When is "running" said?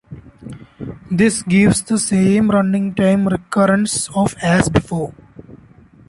2.49-2.95